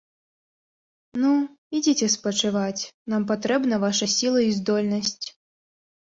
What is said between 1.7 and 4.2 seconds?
ідзіце спачываць, нам патрэбна ваша